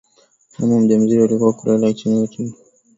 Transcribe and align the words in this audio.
mama 0.57 0.75
mjamzito 0.81 1.17
anatakiwa 1.19 1.53
kulala 1.57 1.79
kwenye 1.79 1.93
chandulua 1.99 2.27
cha 2.31 2.43
dawa 2.43 2.55